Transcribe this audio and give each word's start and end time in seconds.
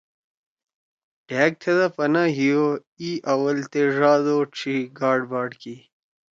ڈھأگ 1.27 1.51
تھیدا 1.61 1.87
پناہ 1.95 2.29
ہی 2.37 2.47
او 2.57 2.65
اِی 3.01 3.09
آول 3.31 3.57
تے 3.71 3.81
ڙاد 3.99 4.25
او 4.33 4.39
ڇھی 4.55 4.75
گاڑباڑ 4.99 5.49
کی۔ 5.61 5.75